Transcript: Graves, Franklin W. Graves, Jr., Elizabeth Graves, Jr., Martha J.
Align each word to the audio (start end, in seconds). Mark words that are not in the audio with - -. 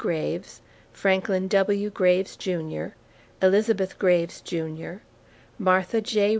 Graves, 0.01 0.61
Franklin 0.91 1.47
W. 1.49 1.91
Graves, 1.91 2.35
Jr., 2.35 2.85
Elizabeth 3.39 3.99
Graves, 3.99 4.41
Jr., 4.41 4.93
Martha 5.59 6.01
J. 6.01 6.29